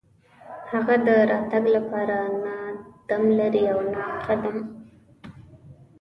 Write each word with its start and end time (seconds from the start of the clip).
هغه 0.71 0.95
د 1.05 1.07
راتګ 1.29 1.63
لپاره 1.75 2.17
نه 2.43 2.55
دم 3.09 3.23
لري 3.39 3.63
او 3.73 3.79
نه 3.93 4.03
قدم. 4.25 4.57